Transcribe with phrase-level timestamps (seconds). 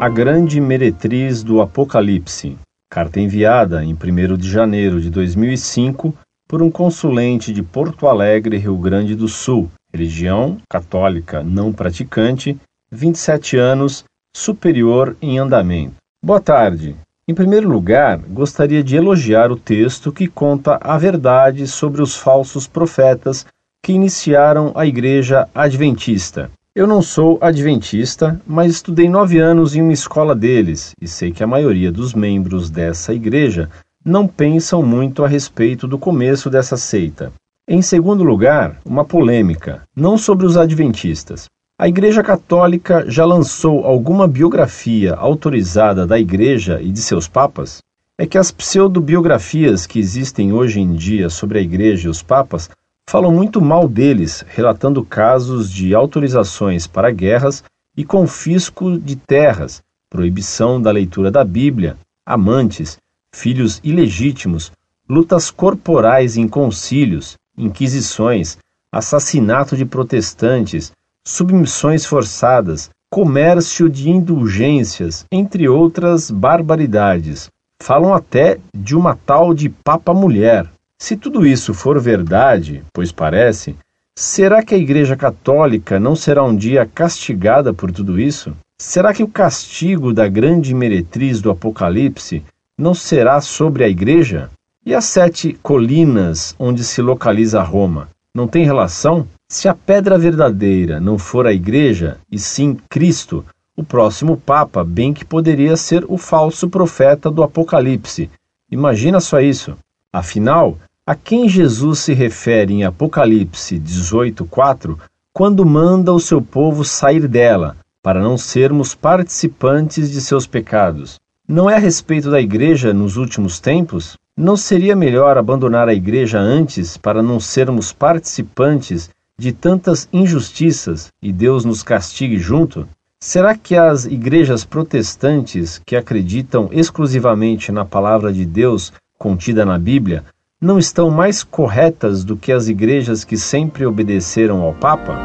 [0.00, 2.56] A Grande Meretriz do Apocalipse.
[2.88, 6.14] Carta enviada em 1 de janeiro de 2005
[6.46, 12.56] por um consulente de Porto Alegre, Rio Grande do Sul, religião católica não praticante,
[12.92, 14.04] 27 anos,
[14.36, 15.96] superior em andamento.
[16.24, 16.94] Boa tarde.
[17.26, 22.68] Em primeiro lugar, gostaria de elogiar o texto que conta a verdade sobre os falsos
[22.68, 23.44] profetas
[23.82, 26.48] que iniciaram a Igreja Adventista.
[26.78, 31.42] Eu não sou adventista, mas estudei nove anos em uma escola deles e sei que
[31.42, 33.68] a maioria dos membros dessa igreja
[34.04, 37.32] não pensam muito a respeito do começo dessa seita.
[37.66, 41.46] Em segundo lugar, uma polêmica, não sobre os adventistas.
[41.76, 47.78] A Igreja Católica já lançou alguma biografia autorizada da Igreja e de seus papas?
[48.16, 52.70] É que as pseudobiografias que existem hoje em dia sobre a Igreja e os papas
[53.08, 57.64] falam muito mal deles, relatando casos de autorizações para guerras
[57.96, 62.98] e confisco de terras, proibição da leitura da Bíblia, amantes,
[63.34, 64.70] filhos ilegítimos,
[65.08, 68.58] lutas corporais em concílios, inquisições,
[68.92, 70.92] assassinato de protestantes,
[71.26, 77.48] submissões forçadas, comércio de indulgências, entre outras barbaridades.
[77.82, 83.76] Falam até de uma tal de Papa Mulher, se tudo isso for verdade, pois parece,
[84.16, 88.52] será que a Igreja Católica não será um dia castigada por tudo isso?
[88.76, 92.42] Será que o castigo da grande meretriz do Apocalipse
[92.76, 94.50] não será sobre a Igreja?
[94.84, 98.08] E as sete colinas onde se localiza Roma?
[98.34, 99.26] Não tem relação?
[99.48, 103.44] Se a pedra verdadeira não for a Igreja, e sim Cristo,
[103.76, 108.30] o próximo Papa bem que poderia ser o falso profeta do Apocalipse.
[108.70, 109.76] Imagina só isso.
[110.12, 114.98] Afinal, a quem Jesus se refere em Apocalipse 18:4
[115.32, 121.18] quando manda o seu povo sair dela, para não sermos participantes de seus pecados.
[121.48, 124.18] Não é a respeito da igreja nos últimos tempos?
[124.36, 129.08] Não seria melhor abandonar a igreja antes para não sermos participantes
[129.38, 132.86] de tantas injustiças e Deus nos castigue junto?
[133.18, 140.22] Será que as igrejas protestantes que acreditam exclusivamente na palavra de Deus contida na Bíblia
[140.60, 145.16] não estão mais corretas do que as igrejas que sempre obedeceram ao Papa?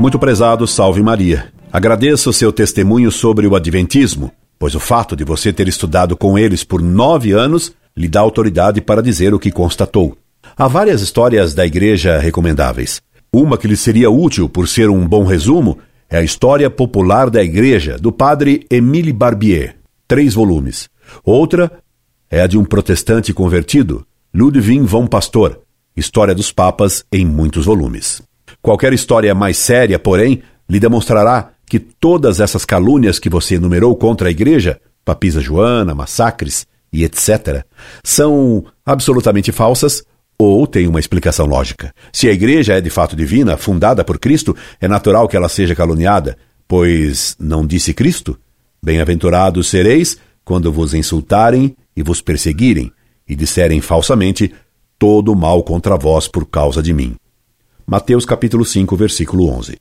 [0.00, 1.52] Muito prezado, salve Maria.
[1.70, 6.38] Agradeço o seu testemunho sobre o Adventismo, pois o fato de você ter estudado com
[6.38, 10.16] eles por nove anos lhe dá autoridade para dizer o que constatou.
[10.56, 13.02] Há várias histórias da igreja recomendáveis.
[13.30, 15.76] Uma que lhe seria útil por ser um bom resumo
[16.08, 20.88] é a História Popular da Igreja, do padre Émile Barbier, três volumes.
[21.24, 21.70] Outra
[22.30, 25.60] é a de um protestante convertido, Ludwig von Pastor,
[25.96, 28.22] História dos Papas em muitos volumes.
[28.62, 34.28] Qualquer história mais séria, porém, lhe demonstrará que todas essas calúnias que você enumerou contra
[34.28, 37.64] a Igreja, papisa Joana, massacres e etc.,
[38.02, 40.02] são absolutamente falsas
[40.38, 41.92] ou têm uma explicação lógica.
[42.12, 45.74] Se a Igreja é de fato divina, fundada por Cristo, é natural que ela seja
[45.74, 46.36] caluniada,
[46.66, 48.38] pois não disse Cristo?
[48.82, 50.16] Bem-aventurados sereis
[50.48, 52.90] quando vos insultarem e vos perseguirem,
[53.28, 54.50] e disserem falsamente
[54.98, 57.16] todo mal contra vós por causa de mim.
[57.86, 59.76] Mateus capítulo 5, versículo 11.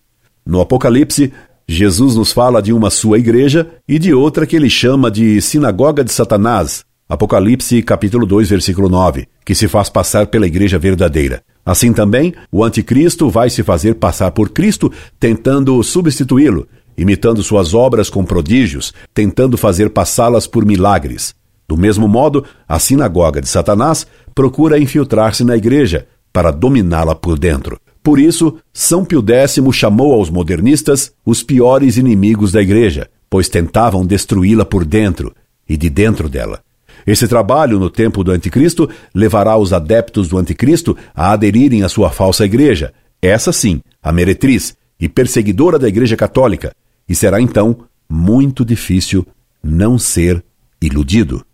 [0.45, 1.31] No Apocalipse,
[1.65, 6.03] Jesus nos fala de uma sua igreja e de outra que ele chama de sinagoga
[6.03, 11.41] de Satanás, Apocalipse capítulo 2, versículo 9, que se faz passar pela igreja verdadeira.
[11.65, 18.09] Assim também, o anticristo vai se fazer passar por Cristo, tentando substituí-lo, imitando suas obras
[18.09, 21.35] com prodígios, tentando fazer passá-las por milagres.
[21.67, 27.79] Do mesmo modo, a sinagoga de Satanás procura infiltrar-se na igreja para dominá-la por dentro.
[28.01, 34.05] Por isso, São Pio X chamou aos modernistas os piores inimigos da igreja, pois tentavam
[34.05, 35.35] destruí-la por dentro
[35.67, 36.61] e de dentro dela.
[37.05, 42.09] Esse trabalho no tempo do Anticristo levará os adeptos do Anticristo a aderirem à sua
[42.09, 46.73] falsa igreja, essa sim, a meretriz e perseguidora da Igreja Católica,
[47.07, 49.25] e será então muito difícil
[49.63, 50.43] não ser
[50.81, 51.45] iludido.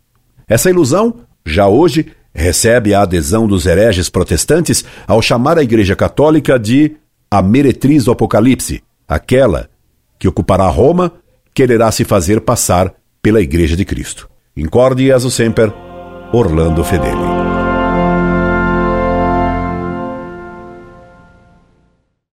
[0.48, 1.16] Essa ilusão,
[1.46, 6.98] já hoje, recebe a adesão dos hereges protestantes ao chamar a Igreja Católica de
[7.30, 9.70] a meretriz do Apocalipse, aquela
[10.20, 11.12] que ocupará Roma,
[11.54, 14.30] quererá se fazer passar pela Igreja de Cristo.
[14.56, 15.74] Incorde Jesus Semper,
[16.32, 17.33] Orlando Fedeli.